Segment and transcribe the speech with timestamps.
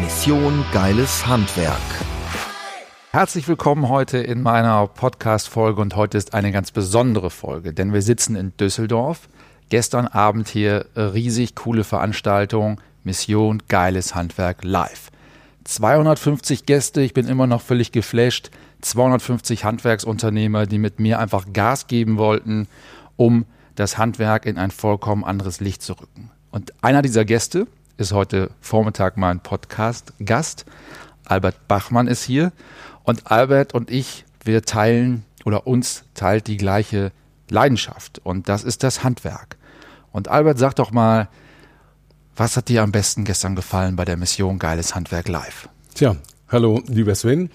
[0.00, 1.80] Mission Geiles Handwerk.
[3.12, 8.02] Herzlich willkommen heute in meiner Podcast-Folge und heute ist eine ganz besondere Folge, denn wir
[8.02, 9.30] sitzen in Düsseldorf.
[9.70, 15.10] Gestern Abend hier riesig coole Veranstaltung Mission Geiles Handwerk live.
[15.64, 18.50] 250 Gäste, ich bin immer noch völlig geflasht.
[18.82, 22.68] 250 Handwerksunternehmer, die mit mir einfach Gas geben wollten,
[23.16, 26.30] um das Handwerk in ein vollkommen anderes Licht zu rücken.
[26.50, 27.66] Und einer dieser Gäste
[27.98, 30.66] ist heute Vormittag mein Podcast-Gast.
[31.24, 32.52] Albert Bachmann ist hier.
[33.04, 37.12] Und Albert und ich, wir teilen oder uns teilt die gleiche
[37.48, 38.20] Leidenschaft.
[38.22, 39.56] Und das ist das Handwerk.
[40.12, 41.28] Und Albert, sag doch mal,
[42.36, 45.68] was hat dir am besten gestern gefallen bei der Mission Geiles Handwerk Live?
[45.94, 46.16] Tja,
[46.48, 47.50] hallo, lieber Sven.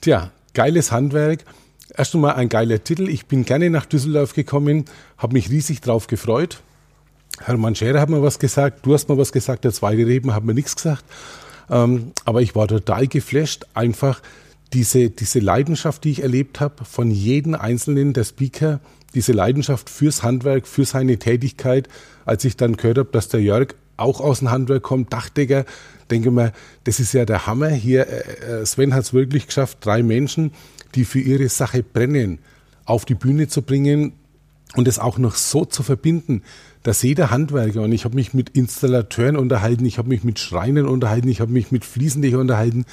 [0.00, 1.44] Tja, geiles Handwerk.
[1.96, 3.08] Erst einmal ein geiler Titel.
[3.08, 4.84] Ich bin gerne nach Düsseldorf gekommen,
[5.18, 6.60] habe mich riesig drauf gefreut.
[7.46, 10.44] Hermann Scherer hat mir was gesagt, du hast mir was gesagt, der zweite Reben hat
[10.44, 11.04] mir nichts gesagt.
[11.70, 14.20] Ähm, aber ich war total geflasht, einfach
[14.72, 18.80] diese, diese Leidenschaft, die ich erlebt habe, von jedem einzelnen der Speaker,
[19.14, 21.88] diese Leidenschaft fürs Handwerk, für seine Tätigkeit.
[22.24, 25.64] Als ich dann gehört habe, dass der Jörg auch aus dem Handwerk kommt, Dachdecker,
[26.10, 26.52] denke mir,
[26.84, 27.68] das ist ja der Hammer.
[27.68, 30.52] Hier, äh, äh, Sven hat es wirklich geschafft, drei Menschen,
[30.94, 32.38] die für ihre Sache brennen,
[32.84, 34.14] auf die Bühne zu bringen
[34.74, 36.42] und es auch noch so zu verbinden,
[36.82, 40.86] dass jeder Handwerker, und ich habe mich mit Installateuren unterhalten, ich habe mich mit Schreinern
[40.86, 42.84] unterhalten, ich habe mich mit Fliesendecker unterhalten,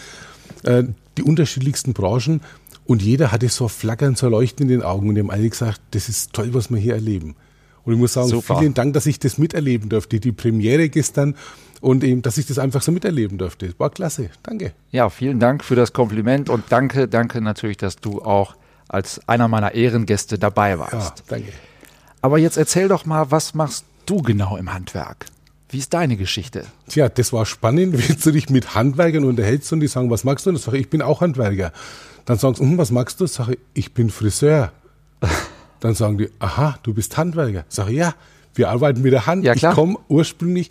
[0.64, 0.84] äh,
[1.18, 2.42] die unterschiedlichsten Branchen,
[2.86, 6.10] und jeder hatte so flackern, so leuchten in den Augen und haben alle gesagt, das
[6.10, 7.36] ist toll, was wir hier erleben.
[7.86, 8.58] Und ich muss sagen, Super.
[8.58, 10.20] vielen Dank, dass ich das miterleben durfte.
[10.20, 11.36] Die Premiere gestern
[11.82, 13.73] und eben, dass ich das einfach so miterleben durfte.
[13.77, 14.32] War klasse.
[14.42, 14.73] Danke.
[14.92, 18.56] Ja, vielen Dank für das Kompliment und danke, danke natürlich, dass du auch
[18.88, 21.20] als einer meiner Ehrengäste dabei warst.
[21.20, 21.52] Ja, danke.
[22.22, 25.26] Aber jetzt erzähl doch mal, was machst du genau im Handwerk?
[25.70, 26.66] Wie ist deine Geschichte?
[26.88, 30.46] Tja, das war spannend, wenn du dich mit Handwerkern unterhältst und die sagen, was magst
[30.46, 30.50] du?
[30.50, 31.72] Und ich sage, ich bin auch Handwerker.
[32.26, 33.26] Dann sagst du, hm, was magst du?
[33.26, 34.72] Ich sage, ich bin Friseur.
[35.80, 37.66] Dann sagen die, aha, du bist Handwerker.
[37.70, 38.16] Ich sage, ja,
[38.56, 39.46] wir arbeiten mit der Hand.
[39.46, 39.54] Ja.
[39.54, 40.70] Ich komme ursprünglich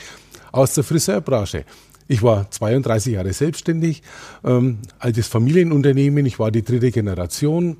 [0.52, 1.64] aus der Friseurbranche.
[2.08, 4.02] Ich war 32 Jahre selbstständig,
[4.44, 6.24] ähm, altes Familienunternehmen.
[6.26, 7.76] Ich war die dritte Generation,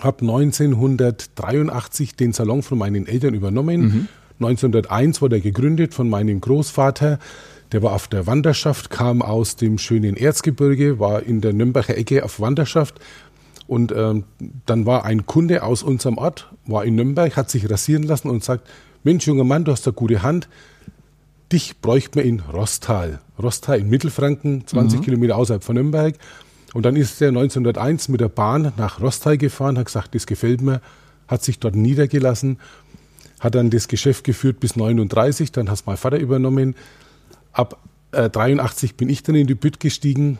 [0.00, 3.80] habe 1983 den Salon von meinen Eltern übernommen.
[3.80, 4.08] Mhm.
[4.40, 7.18] 1901 wurde er gegründet von meinem Großvater.
[7.72, 12.24] Der war auf der Wanderschaft, kam aus dem schönen Erzgebirge, war in der Nürnberger Ecke
[12.24, 13.00] auf Wanderschaft.
[13.66, 14.24] Und ähm,
[14.66, 18.44] dann war ein Kunde aus unserem Ort, war in Nürnberg, hat sich rasieren lassen und
[18.44, 18.68] sagt,
[19.04, 20.48] Mensch, junger Mann, du hast eine gute Hand.
[21.52, 23.20] Dich bräuchte man in Rostal.
[23.42, 25.04] Rostal in Mittelfranken, 20 mhm.
[25.04, 26.14] Kilometer außerhalb von Nürnberg.
[26.74, 30.60] Und dann ist er 1901 mit der Bahn nach Rostal gefahren, hat gesagt, das gefällt
[30.60, 30.82] mir,
[31.28, 32.58] hat sich dort niedergelassen,
[33.40, 36.74] hat dann das Geschäft geführt bis 39, dann hat es mein Vater übernommen.
[37.52, 37.78] Ab
[38.10, 40.38] äh, 83 bin ich dann in die Bütt gestiegen.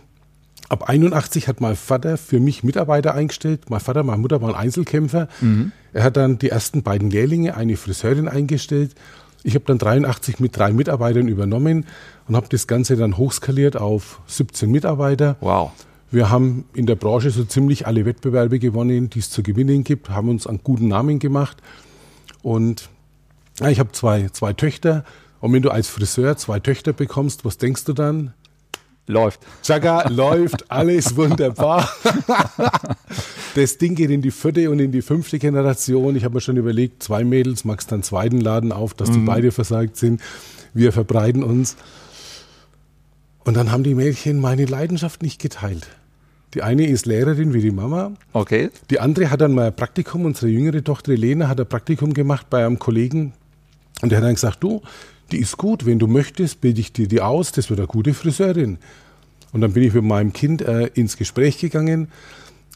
[0.69, 3.71] Ab 81 hat mein Vater für mich Mitarbeiter eingestellt.
[3.71, 5.29] Mein Vater, meine Mutter waren Einzelkämpfer.
[5.41, 5.71] Mhm.
[5.93, 8.97] Er hat dann die ersten beiden Lehrlinge, eine Friseurin eingestellt.
[9.45, 11.87] Ich habe dann 83 mit drei Mitarbeitern übernommen
[12.27, 15.37] und habe das Ganze dann hochskaliert auf 17 Mitarbeiter.
[15.41, 15.71] Wow.
[16.15, 20.11] Wir haben in der Branche so ziemlich alle Wettbewerbe gewonnen, die es zu gewinnen gibt,
[20.11, 21.57] haben uns einen guten Namen gemacht.
[22.41, 22.89] Und
[23.59, 25.05] ja, ich habe zwei, zwei Töchter.
[25.41, 28.33] Und wenn du als Friseur zwei Töchter bekommst, was denkst du dann?
[29.09, 29.41] Läuft.
[29.65, 31.91] Chaka, läuft, alles wunderbar.
[33.57, 36.15] das Ding geht in die vierte und in die fünfte Generation.
[36.15, 39.27] Ich habe mir schon überlegt, zwei Mädels, magst dann zweiten Laden auf, dass die mhm.
[39.27, 40.21] beide versagt sind.
[40.75, 41.77] Wir verbreiten uns.
[43.43, 45.89] Und dann haben die Mädchen meine Leidenschaft nicht geteilt.
[46.55, 48.13] Die eine ist Lehrerin wie die Mama.
[48.33, 48.71] Okay.
[48.91, 52.49] Die andere hat dann mal ein Praktikum, unsere jüngere Tochter Elena hat ein Praktikum gemacht
[52.49, 53.33] bei einem Kollegen.
[54.03, 54.83] Und der hat dann gesagt, du,
[55.33, 58.15] die ist gut, wenn du möchtest, bilde ich dir die aus, das wird eine gute
[58.15, 58.79] Friseurin.
[59.53, 62.09] Und dann bin ich mit meinem Kind äh, ins Gespräch gegangen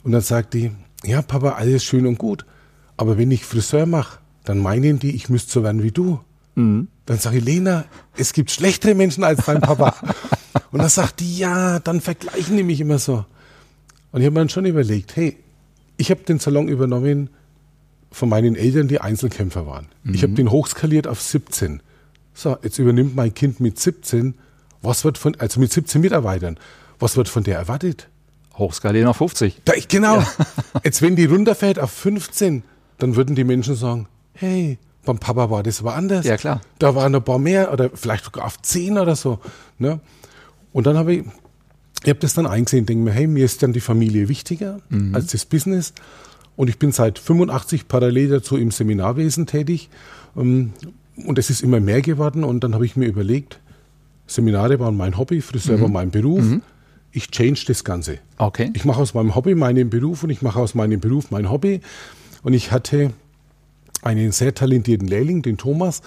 [0.04, 0.70] und dann sagt die,
[1.04, 2.46] ja Papa, alles schön und gut,
[2.96, 6.20] aber wenn ich Friseur mache, dann meinen die, ich müsste so werden wie du.
[6.54, 6.88] Mhm.
[7.06, 7.84] Dann sage ich, Lena,
[8.16, 9.94] es gibt schlechtere Menschen als dein Papa.
[10.72, 13.24] und dann sagt die, ja, dann vergleichen die mich immer so.
[14.12, 15.36] Und ich habe mir dann schon überlegt, hey,
[15.96, 17.30] ich habe den Salon übernommen
[18.10, 19.88] von meinen Eltern, die Einzelkämpfer waren.
[20.02, 20.14] Mhm.
[20.14, 21.82] Ich habe den hochskaliert auf 17.
[22.34, 24.34] So, jetzt übernimmt mein Kind mit 17,
[24.80, 26.58] was wird von, also mit 17 Mitarbeitern,
[27.00, 28.08] Was wird von der erwartet?
[28.56, 29.60] Hochskalieren auf 50.
[29.64, 30.22] Da, genau.
[30.84, 32.64] Jetzt, wenn die runterfällt auf 15,
[32.98, 36.26] dann würden die Menschen sagen, hey, beim Papa war das aber anders.
[36.26, 36.60] Ja, klar.
[36.78, 39.38] Da waren ein paar mehr oder vielleicht sogar auf 10 oder so.
[39.78, 40.00] Ne?
[40.72, 41.24] Und dann habe ich,
[42.02, 44.80] ich habe das dann eingesehen, denke mir, hey, mir ist dann die Familie wichtiger
[45.14, 45.92] als das Business.
[46.56, 49.90] Und ich bin seit 85 parallel dazu im Seminarwesen tätig.
[50.36, 50.72] Ähm,
[51.26, 52.44] Und es ist immer mehr geworden.
[52.44, 53.58] Und dann habe ich mir überlegt,
[54.26, 56.44] Seminare waren mein Hobby, Friseur war mein Beruf.
[57.12, 58.18] Ich change das Ganze.
[58.36, 58.70] Okay.
[58.74, 61.80] Ich mache aus meinem Hobby meinen Beruf und ich mache aus meinem Beruf mein Hobby.
[62.42, 63.12] Und ich hatte
[64.02, 66.02] einen sehr talentierten Lehrling, den Thomas,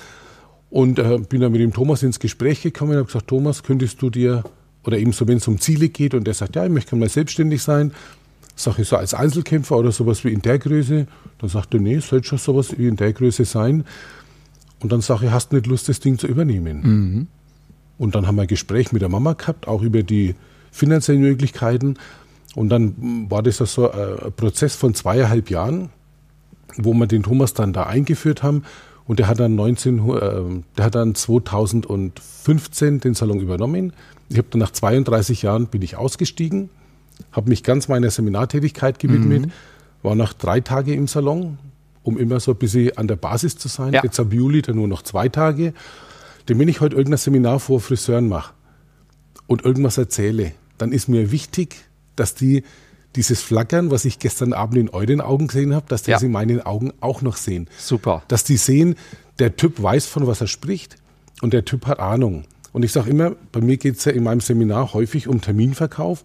[0.70, 4.02] und äh, bin dann mit dem Thomas ins Gespräch gekommen und habe gesagt, Thomas, könntest
[4.02, 4.44] du dir,
[4.84, 7.10] oder eben so, wenn es um Ziele geht, und der sagt, ja, ich möchte mal
[7.10, 7.92] selbstständig sein,
[8.56, 11.08] sage ich so als Einzelkämpfer oder sowas wie in der Größe,
[11.40, 13.86] dann sagt er, nee, es sollte schon sowas wie in der Größe sein.
[14.80, 16.82] Und dann sage ich, hast du nicht Lust, das Ding zu übernehmen?
[17.98, 20.36] Und dann haben wir ein Gespräch mit der Mama gehabt, auch über die
[20.72, 21.96] finanziellen Möglichkeiten.
[22.56, 25.90] Und dann war das so äh, ein Prozess von zweieinhalb Jahren,
[26.78, 28.64] wo wir den Thomas dann da eingeführt haben.
[29.06, 33.94] Und der hat dann 19, äh, der hat dann 2015 den Salon übernommen.
[34.30, 36.70] Ich habe dann nach 32 Jahren bin ich ausgestiegen,
[37.32, 39.52] habe mich ganz meiner Seminartätigkeit gewidmet,
[40.04, 41.58] war nach drei Tage im Salon,
[42.04, 43.94] um immer so ein bisschen an der Basis zu sein.
[43.94, 44.02] Ja.
[44.04, 45.74] Jetzt ab Juli dann nur noch zwei Tage.
[46.48, 48.54] Denn wenn ich heute irgendein Seminar vor Friseuren mache
[49.48, 51.76] und irgendwas erzähle, dann ist mir wichtig,
[52.16, 52.64] dass die
[53.16, 56.18] dieses Flackern, was ich gestern Abend in euren Augen gesehen habe, dass die Ja.
[56.18, 57.68] das in meinen Augen auch noch sehen.
[57.78, 58.24] Super.
[58.28, 58.96] Dass die sehen,
[59.40, 60.96] der Typ weiß, von was er spricht
[61.42, 62.44] und der Typ hat Ahnung.
[62.74, 66.24] Und ich sage immer, bei mir geht es ja in meinem Seminar häufig um Terminverkauf.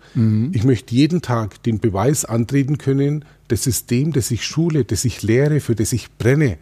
[0.53, 5.23] Ich möchte jeden Tag den Beweis antreten können, das System, das ich schule, das ich
[5.23, 6.59] lehre, für das ich brenne,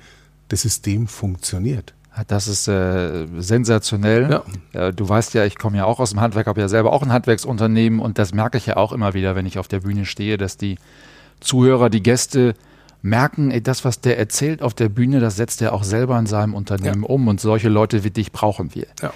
[0.48, 1.92] das System funktioniert.
[2.28, 4.42] Das ist äh, sensationell.
[4.72, 7.02] Äh, du weißt ja, ich komme ja auch aus dem Handwerk, habe ja selber auch
[7.02, 10.06] ein Handwerksunternehmen und das merke ich ja auch immer wieder, wenn ich auf der Bühne
[10.06, 10.76] stehe, dass die
[11.40, 12.54] Zuhörer, die Gäste
[13.02, 16.26] merken, ey, das, was der erzählt auf der Bühne, das setzt er auch selber in
[16.26, 17.08] seinem Unternehmen Ja.
[17.08, 18.86] um und solche Leute wie dich brauchen wir.
[19.02, 19.12] Ja.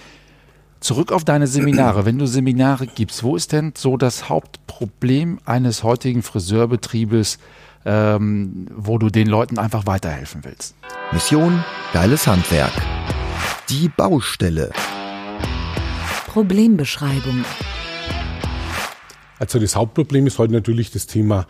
[0.80, 2.04] Zurück auf deine Seminare.
[2.04, 7.38] Wenn du Seminare gibst, wo ist denn so das Hauptproblem eines heutigen Friseurbetriebes,
[7.88, 10.74] ähm, wo du den Leuten einfach weiterhelfen willst?
[11.10, 11.64] Mission
[11.94, 12.72] Geiles Handwerk.
[13.70, 14.70] Die Baustelle.
[16.26, 17.44] Problembeschreibung.
[19.38, 21.46] Also das Hauptproblem ist heute natürlich das Thema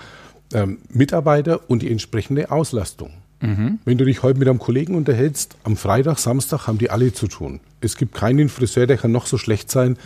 [0.54, 3.10] ähm, Mitarbeiter und die entsprechende Auslastung.
[3.40, 7.28] Wenn du dich heute mit einem Kollegen unterhältst, am Freitag, Samstag haben die alle zu
[7.28, 7.60] tun.
[7.80, 9.96] Es gibt keinen Friseur, der kann noch so schlecht sein,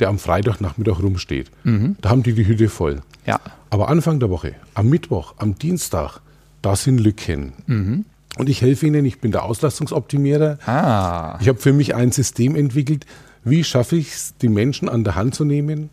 [0.00, 1.50] der am Freitagnachmittag rumsteht.
[2.00, 3.02] Da haben die die Hütte voll.
[3.26, 3.40] Ja.
[3.70, 6.20] Aber Anfang der Woche, am Mittwoch, am Dienstag,
[6.62, 7.52] da sind Lücken.
[8.38, 10.58] Und ich helfe ihnen, ich bin der Auslastungsoptimierer.
[10.66, 11.38] Ah.
[11.40, 13.06] Ich habe für mich ein System entwickelt,
[13.44, 15.90] wie schaffe ich es, die Menschen an der Hand zu nehmen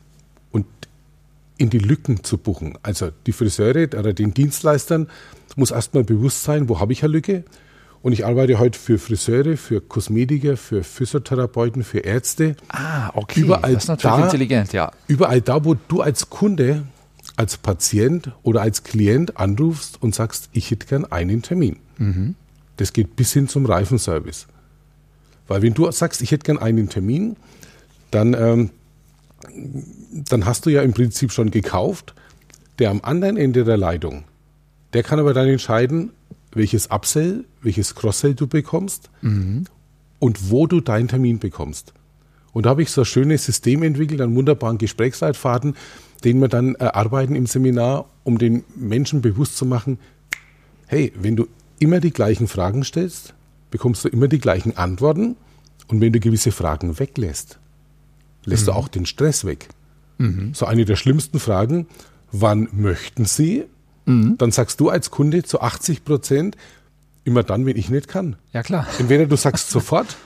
[0.51, 0.65] und
[1.57, 2.77] in die Lücken zu buchen.
[2.83, 5.07] Also die Friseure oder den Dienstleistern
[5.55, 7.44] muss erstmal bewusst sein, wo habe ich eine Lücke.
[8.03, 12.55] Und ich arbeite heute für Friseure, für Kosmetiker, für Physiotherapeuten, für Ärzte.
[12.67, 13.39] Ah, okay.
[13.39, 14.91] Überall das ist natürlich da- intelligent, ja.
[15.07, 16.83] Überall da, wo du als Kunde,
[17.38, 21.77] als Patient oder als Klient anrufst und sagst, ich hätte gern einen Termin.
[22.75, 24.47] Das geht bis hin zum Reifenservice.
[25.47, 27.38] Weil wenn du sagst, ich hätte gern einen Termin,
[28.11, 28.69] dann, ähm,
[30.29, 32.13] dann hast du ja im Prinzip schon gekauft.
[32.79, 34.24] Der am anderen Ende der Leitung,
[34.93, 36.12] der kann aber dann entscheiden,
[36.55, 39.10] welches Upsell, welches Crosssell du bekommst
[40.19, 41.93] und wo du deinen Termin bekommst.
[42.51, 45.75] Und da habe ich so ein schönes System entwickelt, einen wunderbaren Gesprächsleitfaden,
[46.24, 49.98] den wir dann erarbeiten im Seminar, um den Menschen bewusst zu machen,
[50.88, 51.48] hey, wenn du
[51.79, 53.33] immer die gleichen Fragen stellst,
[53.72, 55.36] bekommst du immer die gleichen Antworten.
[55.88, 57.60] Und wenn du gewisse Fragen weglässt,
[58.45, 59.69] lässt du auch den Stress weg.
[60.53, 61.88] So eine der schlimmsten Fragen,
[62.31, 63.65] wann möchten Sie?
[64.05, 66.57] Dann sagst du als Kunde zu 80 Prozent,
[67.24, 68.36] immer dann, wenn ich nicht kann.
[68.51, 68.86] Ja, klar.
[69.00, 70.17] Entweder du sagst sofort,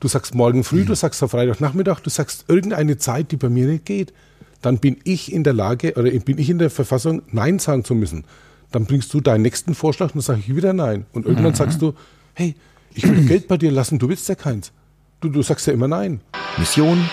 [0.00, 3.66] du sagst morgen früh, du sagst am Freitagnachmittag, du sagst irgendeine Zeit, die bei mir
[3.66, 4.12] nicht geht.
[4.60, 7.94] Dann bin ich in der Lage oder bin ich in der Verfassung, Nein sagen zu
[7.94, 8.24] müssen.
[8.70, 11.06] Dann bringst du deinen nächsten Vorschlag und dann sage ich wieder Nein.
[11.12, 11.94] Und irgendwann sagst du,
[12.34, 12.54] hey,
[12.94, 14.72] ich will Geld bei dir lassen, du willst ja keins.
[15.20, 16.20] Du, du sagst ja immer Nein.
[16.58, 17.08] Mission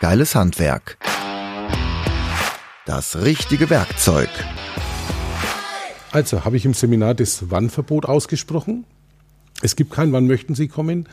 [0.00, 0.98] Geiles Handwerk.
[2.86, 4.30] Das richtige Werkzeug.
[6.12, 8.84] Also habe ich im Seminar das Wann-Verbot ausgesprochen.
[9.62, 11.08] Es gibt kein Wann möchten Sie kommen,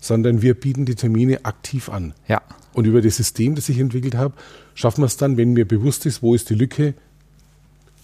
[0.00, 2.14] sondern wir bieten die Termine aktiv an.
[2.26, 2.42] Ja.
[2.72, 4.34] Und über das System, das ich entwickelt habe,
[4.74, 6.94] schaffen wir es dann, wenn mir bewusst ist, wo ist die Lücke,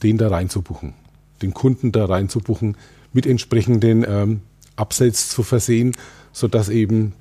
[0.04, 0.94] den da reinzubuchen,
[1.42, 2.76] den Kunden da reinzubuchen,
[3.12, 4.40] mit entsprechenden ähm,
[4.76, 5.96] Upsells zu versehen,
[6.32, 7.14] sodass eben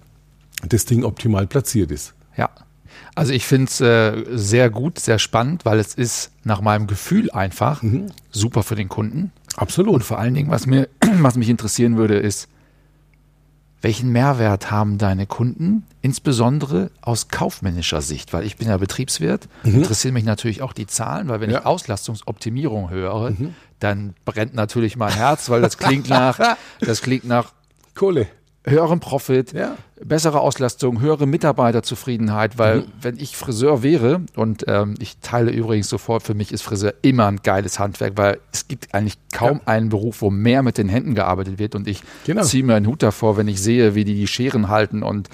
[0.67, 2.13] das Ding optimal platziert ist.
[2.37, 2.49] Ja.
[3.15, 7.31] Also ich finde es äh, sehr gut, sehr spannend, weil es ist nach meinem Gefühl
[7.31, 8.07] einfach mhm.
[8.29, 9.31] super für den Kunden.
[9.55, 9.95] Absolut.
[9.95, 12.49] Und vor allen Dingen, was, mir, was mich interessieren würde, ist,
[13.81, 18.33] welchen Mehrwert haben deine Kunden, insbesondere aus kaufmännischer Sicht?
[18.33, 19.75] Weil ich bin ja Betriebswirt, mhm.
[19.75, 21.59] interessieren mich natürlich auch die Zahlen, weil wenn ja.
[21.59, 23.55] ich Auslastungsoptimierung höre, mhm.
[23.79, 27.53] dann brennt natürlich mein Herz, weil das klingt nach, das klingt nach
[27.93, 28.27] Kohle
[28.65, 29.77] höheren Profit, ja.
[30.03, 32.85] bessere Auslastung, höhere Mitarbeiterzufriedenheit, weil mhm.
[33.01, 37.27] wenn ich Friseur wäre, und ähm, ich teile übrigens sofort, für mich ist Friseur immer
[37.27, 39.67] ein geiles Handwerk, weil es gibt eigentlich kaum ja.
[39.67, 42.43] einen Beruf, wo mehr mit den Händen gearbeitet wird und ich genau.
[42.43, 45.29] ziehe mir einen Hut davor, wenn ich sehe, wie die die Scheren halten und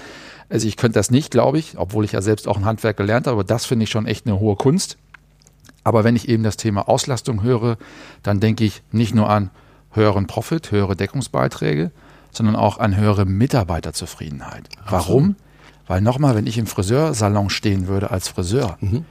[0.49, 3.25] also ich könnte das nicht, glaube ich, obwohl ich ja selbst auch ein Handwerk gelernt
[3.27, 4.97] habe, aber das finde ich schon echt eine hohe Kunst.
[5.83, 7.77] Aber wenn ich eben das Thema Auslastung höre,
[8.21, 9.49] dann denke ich nicht nur an
[9.91, 11.91] höheren Profit, höhere Deckungsbeiträge,
[12.31, 14.69] sondern auch an höhere Mitarbeiterzufriedenheit.
[14.87, 15.35] Warum?
[15.87, 19.05] Weil nochmal, wenn ich im Friseursalon stehen würde als Friseur mhm.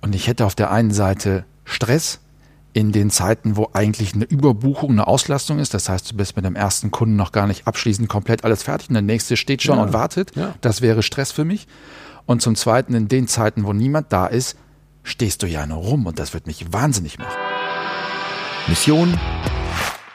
[0.00, 2.20] und ich hätte auf der einen Seite Stress
[2.72, 6.44] in den Zeiten, wo eigentlich eine Überbuchung, eine Auslastung ist, das heißt, du bist mit
[6.44, 9.76] dem ersten Kunden noch gar nicht abschließend komplett alles fertig und der nächste steht schon
[9.76, 9.82] ja.
[9.82, 10.54] und wartet, ja.
[10.60, 11.66] das wäre Stress für mich.
[12.26, 14.56] Und zum Zweiten, in den Zeiten, wo niemand da ist,
[15.02, 17.38] stehst du ja nur rum und das wird mich wahnsinnig machen.
[18.68, 19.18] Mission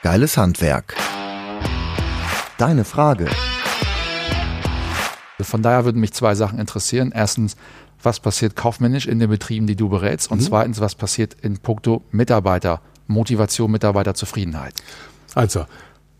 [0.06, 0.96] Geiles Handwerk.
[2.58, 3.28] Deine Frage.
[5.42, 7.12] Von daher würden mich zwei Sachen interessieren.
[7.14, 7.58] Erstens,
[8.02, 10.32] was passiert kaufmännisch in den Betrieben, die du berätst?
[10.32, 10.46] Und mhm.
[10.46, 14.74] zweitens, was passiert in puncto Mitarbeiter, Motivation, Mitarbeiterzufriedenheit?
[15.34, 15.66] Also,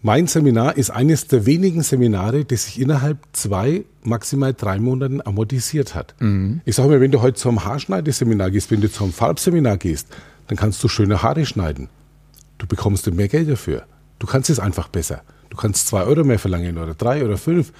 [0.02, 5.96] mein Seminar ist eines der wenigen Seminare, das sich innerhalb zwei, maximal drei Monaten amortisiert
[5.96, 6.16] hat.
[6.20, 6.60] Mhm.
[6.66, 10.10] Ich sage mir, wenn du heute zum Haarschneideseminar gehst, wenn du zum Farbseminar gehst,
[10.48, 11.88] dann kannst du schöne Haare schneiden.
[12.58, 13.86] Du bekommst mehr Geld dafür.
[14.20, 15.22] Du kannst es einfach besser.
[15.50, 17.72] Du kannst zwei Euro mehr verlangen oder drei oder fünf.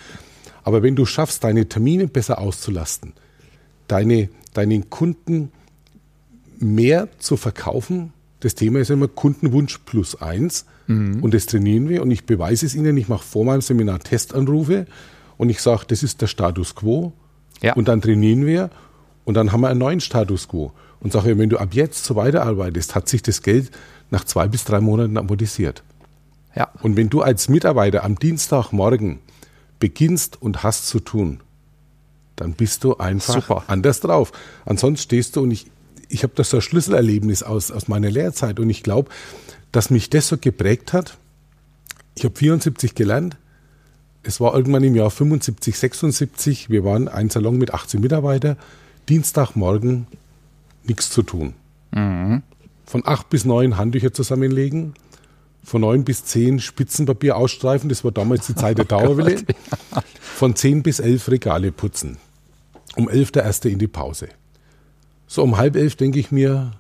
[0.64, 3.14] Aber wenn du schaffst, deine Termine besser auszulasten,
[3.88, 5.52] deine, deinen Kunden
[6.60, 10.66] mehr zu verkaufen, das Thema ist immer Kundenwunsch plus eins.
[10.88, 11.24] Mhm.
[11.24, 12.02] Und das trainieren wir.
[12.02, 12.98] Und ich beweise es ihnen.
[12.98, 14.86] Ich mache vor meinem Seminar Testanrufe
[15.38, 17.14] und ich sage, das ist der Status quo.
[17.62, 17.74] Ja.
[17.74, 18.70] Und dann trainieren wir
[19.24, 20.72] und dann haben wir einen neuen Status quo.
[21.00, 23.72] Und sage, wenn du ab jetzt so weiterarbeitest, hat sich das Geld
[24.12, 25.84] nach zwei bis drei Monaten amortisiert.
[26.56, 26.70] Ja.
[26.82, 29.20] Und wenn du als Mitarbeiter am Dienstagmorgen
[29.80, 31.42] beginnst und hast zu tun,
[32.36, 33.64] dann bist du einfach Super.
[33.68, 34.32] anders drauf.
[34.66, 35.68] Ansonsten stehst du und ich,
[36.10, 39.10] ich habe das so ein Schlüsselerlebnis aus, aus meiner Lehrzeit und ich glaube,
[39.72, 41.18] dass mich das so geprägt hat.
[42.16, 43.38] Ich habe 74 gelernt.
[44.24, 46.70] Es war irgendwann im Jahr 75, 76.
[46.70, 48.58] Wir waren ein Salon mit 18 Mitarbeitern.
[49.08, 50.08] Dienstagmorgen
[50.84, 51.54] nichts zu tun.
[51.92, 52.42] Mhm.
[52.86, 54.94] Von acht bis neun Handtücher zusammenlegen,
[55.66, 59.44] von neun bis zehn Spitzenpapier ausstreifen, das war damals die Zeit der oh Dauerwelle.
[60.22, 62.18] Von zehn bis elf Regale putzen.
[62.96, 64.30] Um elf der erste in die Pause.
[65.28, 66.72] So um halb elf denke ich mir,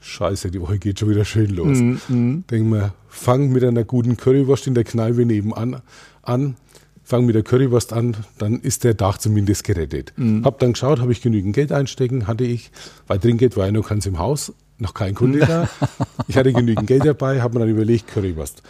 [0.00, 1.78] Scheiße, die Woche geht schon wieder schön los.
[1.78, 2.44] Mm, mm.
[2.50, 5.80] Denke mir, fang mit einer guten Currywurst in der Kneipe nebenan
[6.22, 6.56] an,
[7.04, 10.12] fang mit der Currywurst an, dann ist der Tag zumindest gerettet.
[10.16, 10.44] Mm.
[10.44, 12.72] Hab dann geschaut, habe ich genügend Geld einstecken, hatte ich,
[13.06, 15.68] weil Trinkgeld war ja noch ganz im Haus, noch kein Kunde da.
[16.28, 18.62] Ich hatte genügend Geld dabei, habe mir dann überlegt, Currywurst.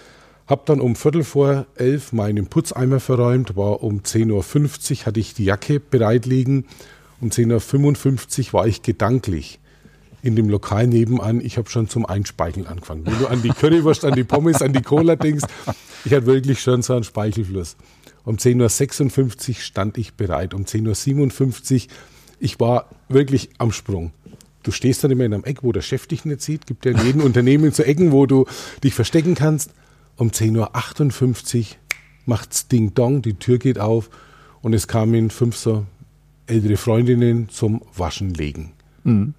[0.47, 4.31] Hab dann um Viertel vor elf meinen Putzeimer verräumt, war um 10.50
[5.01, 6.67] Uhr, hatte ich die Jacke bereit liegen.
[7.21, 9.61] Um 10.55 Uhr war ich gedanklich
[10.23, 11.41] in dem Lokal nebenan.
[11.41, 13.05] Ich habe schon zum Einspeicheln angefangen.
[13.07, 15.45] Wenn du an die Currywurst, an die Pommes, an die Cola denkst,
[16.05, 17.77] ich hatte wirklich schon so einen Speichelfluss.
[18.25, 20.55] Um 10.56 Uhr stand ich bereit.
[20.55, 21.93] Um 10.57 Uhr,
[22.39, 24.13] ich war wirklich am Sprung.
[24.63, 26.67] Du stehst dann immer in einem Eck, wo der Chef dich nicht sieht.
[26.67, 28.47] Gibt ja in jedem Unternehmen so Ecken, wo du
[28.83, 29.71] dich verstecken kannst.
[30.17, 31.65] Um 10.58 Uhr
[32.27, 34.11] macht's Ding Dong, die Tür geht auf
[34.61, 35.87] und es kamen fünf so
[36.47, 38.73] ältere Freundinnen zum Waschen legen.
[39.05, 39.35] Mhm.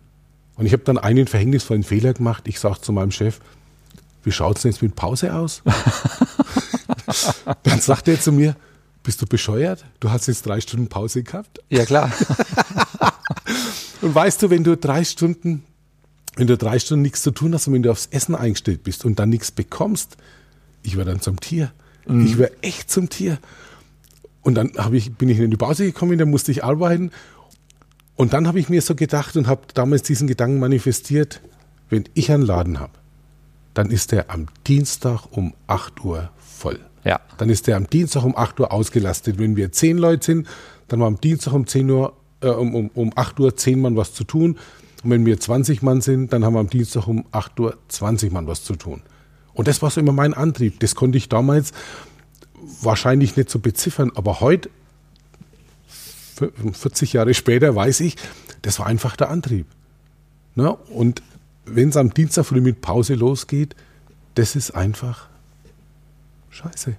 [0.55, 2.43] Und ich habe dann einen verhängnisvollen Fehler gemacht.
[2.47, 3.39] Ich sage zu meinem Chef,
[4.23, 5.61] wie schaut es denn jetzt mit Pause aus?
[7.63, 8.55] dann sagt er zu mir,
[9.03, 9.85] bist du bescheuert?
[9.99, 11.59] Du hast jetzt drei Stunden Pause gehabt?
[11.69, 12.11] Ja, klar.
[14.01, 15.63] Und weißt du, wenn du drei Stunden,
[16.35, 19.05] wenn du drei Stunden nichts zu tun hast und wenn du aufs Essen eingestellt bist
[19.05, 20.17] und dann nichts bekommst,
[20.81, 21.71] ich war dann zum Tier.
[22.07, 22.25] Mhm.
[22.25, 23.37] Ich war echt zum Tier.
[24.41, 27.11] Und dann ich, bin ich in die Pause gekommen, dann musste ich arbeiten.
[28.15, 31.41] Und dann habe ich mir so gedacht und habe damals diesen Gedanken manifestiert,
[31.89, 32.93] wenn ich einen Laden habe,
[33.73, 36.79] dann ist der am Dienstag um 8 Uhr voll.
[37.03, 37.21] Ja.
[37.37, 39.39] Dann ist der am Dienstag um 8 Uhr ausgelastet.
[39.39, 40.47] Wenn wir zehn Leute sind,
[40.87, 43.95] dann war am Dienstag um 10 Uhr äh, um, um, um 8 Uhr 10 Mann
[43.95, 44.57] was zu tun.
[45.03, 48.31] Und wenn wir 20 Mann sind, dann haben wir am Dienstag um 8 Uhr 20
[48.31, 49.01] Mann was zu tun.
[49.53, 50.79] Und das war so immer mein Antrieb.
[50.79, 51.71] Das konnte ich damals
[52.81, 54.69] wahrscheinlich nicht so beziffern, aber heute
[56.73, 58.15] 40 Jahre später weiß ich,
[58.61, 59.67] das war einfach der Antrieb.
[60.55, 61.21] Na, und
[61.65, 63.75] wenn es am Dienstag früh mit Pause losgeht,
[64.35, 65.27] das ist einfach
[66.49, 66.95] scheiße.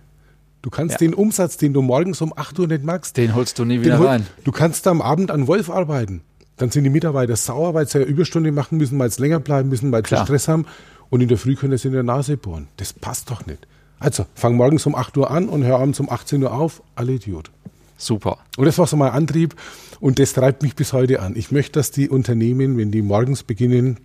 [0.65, 0.99] Du kannst ja.
[1.07, 4.01] den Umsatz, den du morgens um 8 Uhr nicht magst, den holst du nie wieder
[4.01, 4.27] rein.
[4.45, 6.23] Du kannst am Abend an Wolf arbeiten.
[6.57, 9.69] Dann sind die Mitarbeiter sauer, weil sie ja Überstunde machen müssen, weil sie länger bleiben
[9.69, 10.65] müssen, weil sie Stress haben.
[11.11, 12.69] Und in der Früh können sie in der Nase bohren.
[12.79, 13.67] Das passt doch nicht.
[13.99, 16.83] Also, fang morgens um 8 Uhr an und hör abends um 18 Uhr auf.
[16.95, 17.51] Alle Idiot.
[17.99, 18.39] Super.
[18.57, 19.55] Und das war so mein Antrieb
[20.01, 21.37] und das treibt mich bis heute an.
[21.37, 23.99] Ich möchte, dass die Unternehmen, wenn die morgens beginnen,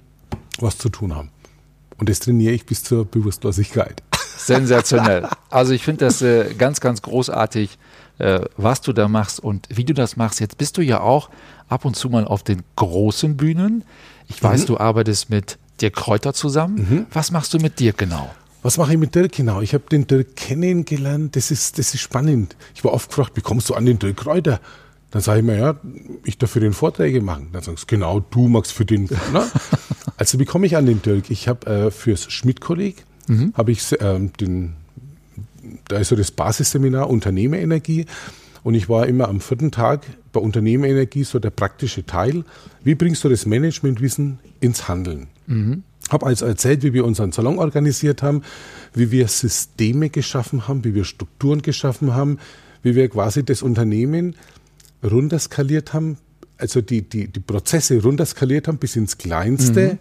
[0.59, 1.29] was zu tun haben.
[1.97, 4.03] Und das trainiere ich bis zur Bewusstlosigkeit.
[4.45, 5.27] Sensationell.
[5.51, 7.79] Also ich finde das äh, ganz, ganz großartig,
[8.19, 10.39] äh, was du da machst und wie du das machst.
[10.39, 11.31] Jetzt bist du ja auch
[11.67, 13.83] ab und zu mal auf den großen Bühnen.
[14.27, 14.65] Ich weiß, mhm.
[14.67, 16.75] du arbeitest mit Dirk Kräuter zusammen.
[16.75, 17.05] Mhm.
[17.11, 18.29] Was machst du mit Dirk genau?
[18.61, 19.61] Was mache ich mit Dirk genau?
[19.61, 21.35] Ich habe den Dirk kennengelernt.
[21.35, 22.55] Das ist, das ist spannend.
[22.75, 24.59] Ich war oft gefragt, wie kommst du an den Dirk Kräuter?
[25.11, 25.75] Dann sage ich mir, ja,
[26.23, 27.49] ich darf für den Vorträge machen.
[27.53, 29.05] Dann sagst du, genau, du magst für den.
[29.33, 29.49] Ne?
[30.17, 31.31] also wie komme ich an den Dirk?
[31.31, 33.53] Ich habe äh, fürs Schmidt-Kolleg, mhm.
[33.55, 34.73] habe ich äh, den,
[35.87, 38.05] da ist so das Basisseminar Unternehmerenergie.
[38.63, 42.43] Und ich war immer am vierten Tag bei Unternehmerenergie so der praktische Teil.
[42.83, 45.27] Wie bringst du das Managementwissen ins Handeln?
[45.47, 45.83] Mhm.
[46.09, 48.43] Habe also erzählt, wie wir unseren Salon organisiert haben,
[48.93, 52.39] wie wir Systeme geschaffen haben, wie wir Strukturen geschaffen haben,
[52.81, 54.35] wie wir quasi das Unternehmen
[55.03, 56.17] runterskaliert haben,
[56.57, 59.99] also die, die, die Prozesse runterskaliert haben bis ins Kleinste, mhm.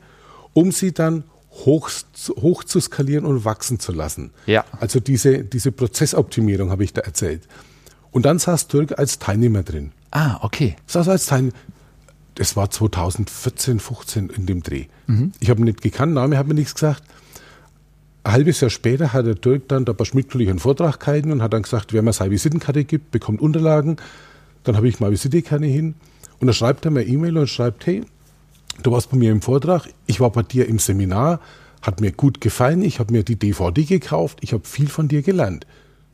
[0.55, 1.91] um sie dann hoch,
[2.37, 4.31] hoch zu skalieren und wachsen zu lassen.
[4.47, 4.65] Ja.
[4.81, 7.43] Also diese, diese Prozessoptimierung habe ich da erzählt.
[8.11, 9.93] Und dann saß Dirk als Teilnehmer drin.
[10.11, 10.77] Ah, okay.
[10.87, 11.55] Saß als Teilnehmer.
[12.37, 14.87] Das war 2014, 15 in dem Dreh.
[15.07, 15.33] Mhm.
[15.41, 17.03] Ich habe ihn nicht gekannt, Name hat mir nichts gesagt.
[18.23, 21.43] Ein halbes Jahr später hat der Dirk dann da bei Schmidt einen Vortrag gehalten und
[21.43, 23.97] hat dann gesagt, wer mir seine Visitenkarte gibt, bekommt Unterlagen.
[24.65, 25.95] Dann habe ich mal Visitekarte hin
[26.39, 28.05] und dann schreibt er mir E-Mail und schreibt, hey,
[28.83, 31.41] du warst bei mir im Vortrag, ich war bei dir im Seminar,
[31.83, 35.23] hat mir gut gefallen, ich habe mir die DVD gekauft, ich habe viel von dir
[35.23, 35.67] gelernt.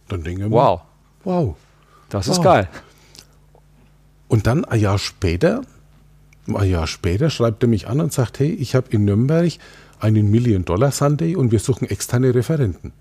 [0.09, 0.83] Dann denke ich mir, wow.
[1.25, 1.57] Wow.
[2.11, 2.37] Das wow.
[2.37, 2.69] ist geil.
[4.29, 5.63] Und dann ein Jahr später,
[6.47, 9.53] ein Jahr später schreibt er mich an und sagt, hey, ich habe in Nürnberg
[10.01, 12.93] einen Million-Dollar-Sunday und wir suchen externe Referenten.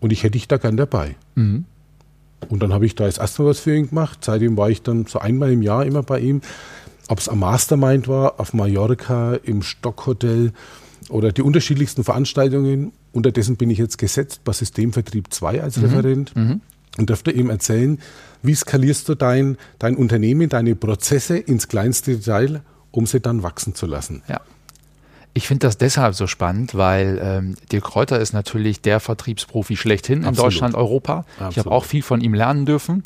[0.00, 1.16] Und ich hätte dich da gern dabei.
[1.34, 1.64] Mhm.
[2.48, 4.24] Und dann habe ich da das erste Mal was für ihn gemacht.
[4.24, 6.40] Seitdem war ich dann so einmal im Jahr immer bei ihm.
[7.08, 10.52] Ob es am Mastermind war, auf Mallorca, im Stockhotel
[11.08, 12.92] oder die unterschiedlichsten Veranstaltungen.
[13.12, 15.84] Unterdessen bin ich jetzt gesetzt bei Systemvertrieb 2 als mhm.
[15.84, 16.60] Referent mhm.
[16.98, 17.98] und dürfte ihm erzählen,
[18.42, 23.74] wie skalierst du dein, dein Unternehmen, deine Prozesse ins kleinste Detail, um sie dann wachsen
[23.74, 24.22] zu lassen.
[24.28, 24.40] Ja.
[25.34, 30.24] Ich finde das deshalb so spannend, weil ähm, Dirk Kräuter ist natürlich der Vertriebsprofi schlechthin
[30.24, 30.36] Absolut.
[30.36, 31.24] in Deutschland, Europa.
[31.36, 31.52] Absolut.
[31.52, 33.02] Ich habe auch viel von ihm lernen dürfen.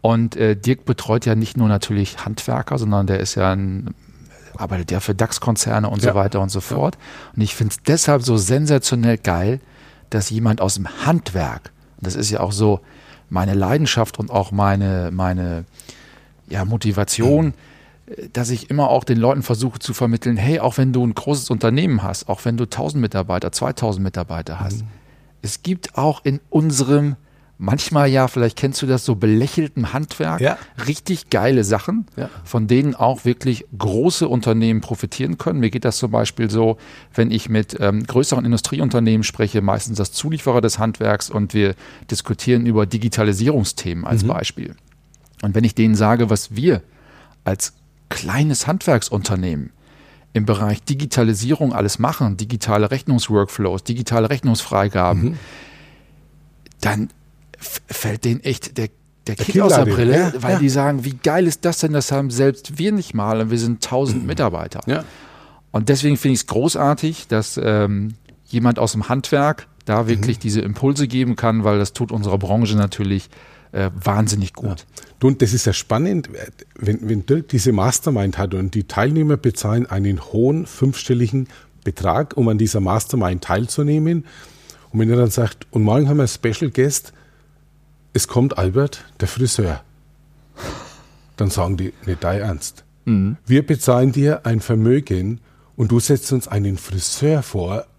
[0.00, 3.94] Und äh, Dirk betreut ja nicht nur natürlich Handwerker, sondern der ist ja ein
[4.56, 6.10] arbeitet ja für DAX-Konzerne und ja.
[6.10, 6.96] so weiter und so fort.
[6.96, 7.32] Ja.
[7.36, 9.60] Und ich finde es deshalb so sensationell geil,
[10.10, 12.80] dass jemand aus dem Handwerk, das ist ja auch so
[13.30, 15.64] meine Leidenschaft und auch meine, meine
[16.48, 17.54] ja, Motivation, mhm
[18.32, 21.50] dass ich immer auch den Leuten versuche zu vermitteln, hey, auch wenn du ein großes
[21.50, 24.88] Unternehmen hast, auch wenn du 1000 Mitarbeiter, 2000 Mitarbeiter hast, mhm.
[25.42, 27.16] es gibt auch in unserem
[27.60, 30.58] manchmal ja, vielleicht kennst du das so belächelten Handwerk, ja.
[30.86, 32.30] richtig geile Sachen, ja.
[32.42, 35.60] von denen auch wirklich große Unternehmen profitieren können.
[35.60, 36.78] Mir geht das zum Beispiel so,
[37.14, 41.74] wenn ich mit ähm, größeren Industrieunternehmen spreche, meistens das Zulieferer des Handwerks und wir
[42.10, 44.28] diskutieren über Digitalisierungsthemen als mhm.
[44.28, 44.74] Beispiel.
[45.42, 46.82] Und wenn ich denen sage, was wir
[47.44, 47.74] als
[48.08, 49.70] kleines Handwerksunternehmen
[50.32, 55.38] im Bereich Digitalisierung alles machen, digitale Rechnungsworkflows, digitale Rechnungsfreigaben, mhm.
[56.80, 57.10] dann
[57.60, 58.88] fällt denen echt der,
[59.26, 60.58] der, der Kick aus der Brille, ja, weil ja.
[60.58, 63.58] die sagen, wie geil ist das denn, das haben selbst wir nicht mal und wir
[63.58, 64.26] sind 1000 mhm.
[64.26, 64.80] Mitarbeiter.
[64.86, 65.04] Ja.
[65.72, 68.14] Und deswegen finde ich es großartig, dass ähm,
[68.46, 70.42] jemand aus dem Handwerk da wirklich mhm.
[70.42, 73.28] diese Impulse geben kann, weil das tut unserer Branche natürlich
[73.72, 74.86] äh, wahnsinnig gut.
[75.22, 75.28] Ja.
[75.28, 76.28] Und das ist ja spannend,
[76.74, 81.48] wenn, wenn Dirk diese Mastermind hat und die Teilnehmer bezahlen einen hohen fünfstelligen
[81.84, 84.24] Betrag, um an dieser Mastermind teilzunehmen.
[84.90, 87.12] Und wenn er dann sagt, und morgen haben wir einen Special Guest,
[88.12, 89.82] es kommt Albert, der Friseur.
[91.36, 92.84] Dann sagen die, nicht dein Ernst.
[93.04, 93.36] Mhm.
[93.46, 95.40] Wir bezahlen dir ein Vermögen
[95.76, 97.86] und du setzt uns einen Friseur vor.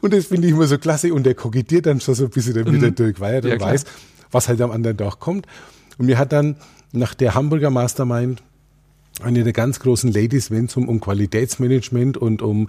[0.00, 1.12] Und das finde ich immer so klasse.
[1.12, 2.80] Und der kokettiert dann schon so ein bisschen damit mhm.
[2.80, 3.84] der Dirk, weil er dann ja, weiß,
[4.30, 5.46] was halt am anderen Tag kommt.
[5.98, 6.56] Und mir hat dann
[6.92, 8.42] nach der Hamburger Mastermind
[9.22, 12.68] eine der ganz großen Ladies, wenn es um, um Qualitätsmanagement und um,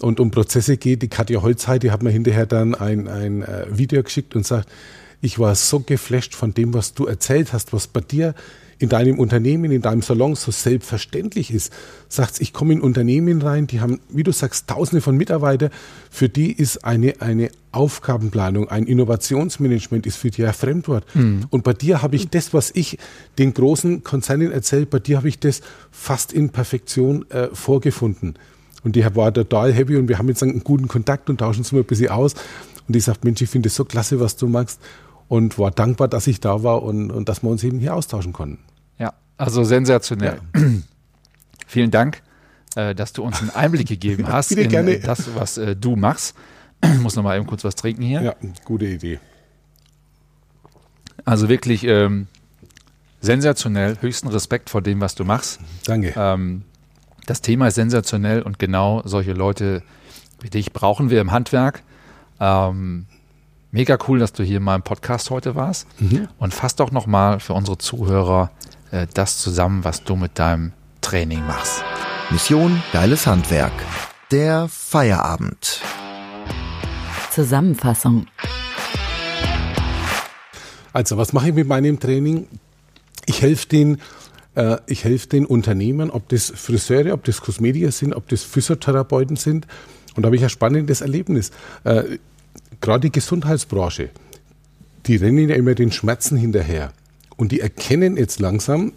[0.00, 3.66] und um Prozesse geht, die Katja Holzheit, die hat mir hinterher dann ein, ein äh,
[3.70, 4.68] Video geschickt und sagt,
[5.22, 8.34] ich war so geflasht von dem, was du erzählt hast, was bei dir
[8.82, 11.72] in deinem Unternehmen, in deinem Salon so selbstverständlich ist.
[12.08, 15.70] Sagst, ich komme in Unternehmen rein, die haben, wie du sagst, tausende von Mitarbeitern,
[16.10, 21.06] für die ist eine, eine Aufgabenplanung, ein Innovationsmanagement ist für die ein Fremdwort.
[21.14, 21.46] Mhm.
[21.50, 22.98] Und bei dir habe ich das, was ich
[23.38, 25.60] den großen Konzernen erzähle, bei dir habe ich das
[25.92, 28.34] fast in Perfektion äh, vorgefunden.
[28.82, 31.70] Und die war total happy und wir haben jetzt einen guten Kontakt und tauschen uns
[31.70, 32.34] mal ein bisschen aus.
[32.88, 34.80] Und ich sagte, Mensch, ich finde es so klasse, was du machst.
[35.32, 38.34] Und war dankbar, dass ich da war und, und dass wir uns eben hier austauschen
[38.34, 38.58] konnten.
[38.98, 40.40] Ja, also sensationell.
[40.54, 40.60] Ja.
[41.66, 42.20] Vielen Dank,
[42.76, 45.00] äh, dass du uns einen Einblick gegeben hast in gerne.
[45.00, 46.36] das, was äh, du machst.
[46.84, 48.20] Ich muss noch mal eben kurz was trinken hier.
[48.20, 48.34] Ja,
[48.66, 49.20] gute Idee.
[51.24, 52.26] Also wirklich ähm,
[53.22, 55.60] sensationell, höchsten Respekt vor dem, was du machst.
[55.86, 56.12] Danke.
[56.14, 56.64] Ähm,
[57.24, 59.82] das Thema ist sensationell und genau solche Leute
[60.42, 61.82] wie dich brauchen wir im Handwerk.
[62.38, 63.06] Ähm,
[63.72, 65.88] mega cool, dass du hier in meinem Podcast heute warst.
[65.98, 66.28] Mhm.
[66.38, 68.50] Und fass doch nochmal für unsere Zuhörer
[68.92, 71.82] äh, das zusammen, was du mit deinem Training machst.
[72.30, 73.72] Mission Geiles Handwerk.
[74.30, 75.80] Der Feierabend.
[77.30, 78.26] Zusammenfassung.
[80.92, 82.46] Also, was mache ich mit meinem Training?
[83.24, 83.98] Ich helfe den,
[84.54, 89.36] äh, ich helfe den Unternehmern, ob das Friseure, ob das Kosmetiker sind, ob das Physiotherapeuten
[89.36, 89.66] sind.
[90.14, 91.50] Und da habe ich ein spannendes Erlebnis.
[91.84, 92.18] Äh,
[92.82, 94.10] Gerade die Gesundheitsbranche,
[95.06, 96.92] die rennen ja immer den Schmerzen hinterher.
[97.36, 98.92] Und die erkennen jetzt langsam,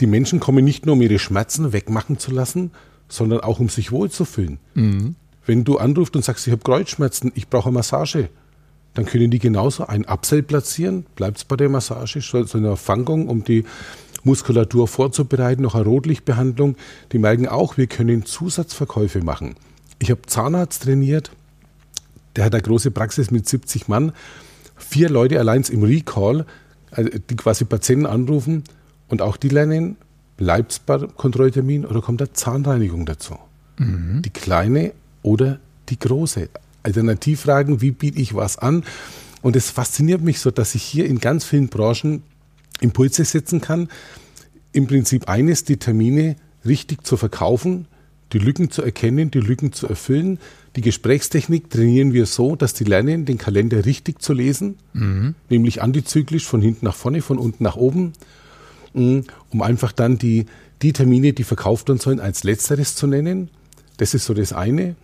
[0.00, 2.70] die Menschen kommen nicht nur, um ihre Schmerzen wegmachen zu lassen,
[3.08, 4.58] sondern auch, um sich wohlzufühlen.
[4.74, 5.16] Mhm.
[5.46, 8.28] Wenn du anrufst und sagst, ich habe Kreuzschmerzen, ich brauche eine Massage,
[8.92, 13.28] dann können die genauso ein Upsell platzieren, bleibt es bei der Massage, so eine Fangung,
[13.28, 13.64] um die
[14.22, 16.76] Muskulatur vorzubereiten, noch eine Rotlichtbehandlung.
[17.12, 19.54] Die merken auch, wir können Zusatzverkäufe machen.
[19.98, 21.30] Ich habe Zahnarzt trainiert,
[22.36, 24.12] der hat eine große Praxis mit 70 Mann.
[24.76, 26.46] Vier Leute allein im Recall,
[26.90, 28.64] also die quasi Patienten anrufen
[29.08, 29.96] und auch die lernen,
[30.36, 33.36] bleibt es beim Kontrolltermin oder kommt da Zahnreinigung dazu?
[33.78, 34.22] Mhm.
[34.22, 36.48] Die kleine oder die große?
[36.82, 38.84] Alternativfragen, wie biete ich was an?
[39.42, 42.22] Und es fasziniert mich so, dass ich hier in ganz vielen Branchen
[42.80, 43.88] Impulse setzen kann.
[44.72, 47.86] Im Prinzip eines, die Termine richtig zu verkaufen,
[48.32, 50.38] die Lücken zu erkennen, die Lücken zu erfüllen.
[50.76, 55.34] Die Gesprächstechnik trainieren wir so, dass die lernen, den Kalender richtig zu lesen, mhm.
[55.48, 58.12] nämlich antizyklisch von hinten nach vorne, von unten nach oben,
[58.94, 60.46] mm, um einfach dann die,
[60.82, 63.50] die Termine, die verkauft werden sollen, als letzteres zu nennen.
[63.96, 64.94] Das ist so das eine.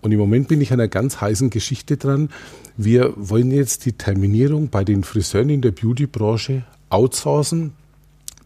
[0.00, 2.30] Und im Moment bin ich an einer ganz heißen Geschichte dran.
[2.76, 7.72] Wir wollen jetzt die Terminierung bei den Friseuren in der Beautybranche outsourcen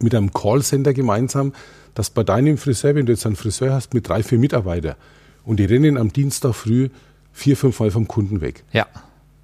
[0.00, 1.52] mit einem Callcenter gemeinsam,
[1.94, 4.96] dass bei deinem Friseur, wenn du jetzt einen Friseur hast mit drei, vier Mitarbeitern
[5.44, 6.88] und die rennen am Dienstag früh
[7.32, 8.64] vier, fünf Mal vom Kunden weg.
[8.72, 8.86] Ja.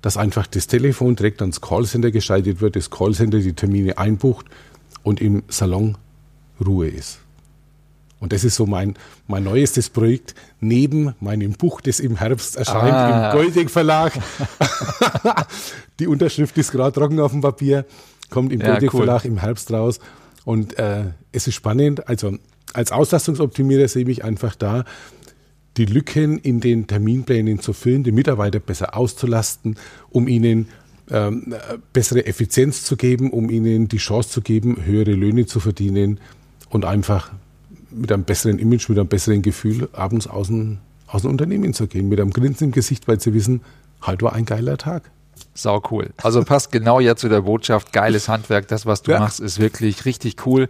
[0.02, 4.46] Dass einfach das Telefon direkt ans Callcenter geschaltet wird, das Callcenter die Termine einbucht
[5.02, 5.96] und im Salon
[6.64, 7.18] Ruhe ist.
[8.18, 8.94] Und das ist so mein,
[9.26, 13.30] mein neuestes Projekt neben meinem Buch, das im Herbst erscheint ah.
[13.30, 14.12] im Golding Verlag.
[15.98, 17.84] die Unterschrift ist gerade trocken auf dem Papier,
[18.30, 19.04] kommt im ja, Golding cool.
[19.04, 20.00] Verlag im Herbst raus.
[20.44, 22.08] Und äh, es ist spannend.
[22.08, 22.38] Also
[22.72, 24.84] als Auslastungsoptimierer sehe ich mich einfach da,
[25.76, 29.76] die Lücken in den Terminplänen zu füllen, die Mitarbeiter besser auszulasten,
[30.10, 30.68] um ihnen
[31.10, 31.54] ähm,
[31.92, 36.18] bessere Effizienz zu geben, um ihnen die Chance zu geben, höhere Löhne zu verdienen
[36.70, 37.32] und einfach
[37.90, 41.86] mit einem besseren Image, mit einem besseren Gefühl abends aus dem, aus dem Unternehmen zu
[41.86, 43.60] gehen, mit einem Grinsen im Gesicht, weil sie wissen,
[44.02, 45.10] halt war ein geiler Tag.
[45.54, 46.10] Sau cool.
[46.22, 49.20] Also passt genau jetzt zu der Botschaft, geiles Handwerk, das, was du ja.
[49.20, 50.68] machst, ist wirklich richtig cool.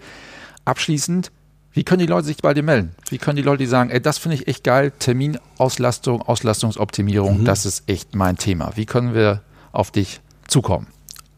[0.64, 1.30] Abschließend,
[1.76, 2.92] wie können die Leute sich bei dir melden?
[3.10, 7.44] Wie können die Leute die sagen, ey, das finde ich echt geil, Terminauslastung, Auslastungsoptimierung, mhm.
[7.44, 8.72] das ist echt mein Thema.
[8.76, 10.86] Wie können wir auf dich zukommen?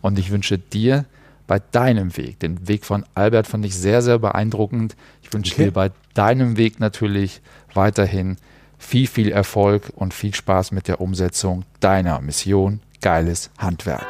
[0.00, 1.06] Und ich wünsche dir
[1.46, 2.38] bei deinem Weg.
[2.40, 4.96] Den Weg von Albert fand ich sehr, sehr beeindruckend.
[5.22, 5.64] Ich wünsche Okay.
[5.64, 7.40] dir bei deinem Weg natürlich
[7.74, 8.36] weiterhin
[8.76, 14.06] viel, viel Erfolg und viel Spaß mit der Umsetzung deiner Mission Geiles Handwerk.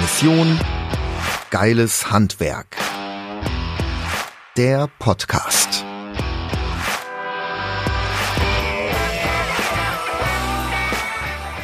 [0.00, 0.58] Mission
[1.50, 2.76] Geiles Handwerk.
[4.56, 5.75] Der Podcast.